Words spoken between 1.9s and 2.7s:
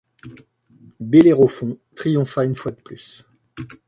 triompha une